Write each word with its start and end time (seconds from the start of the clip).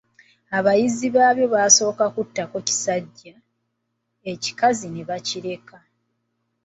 Abayizzi 0.57 1.07
baabyo 1.15 1.45
basooka 1.55 2.05
kuttako 2.15 2.57
kisajja, 2.67 3.33
ebikazi 4.31 4.87
ne 4.89 5.01
babireka. 5.09 5.77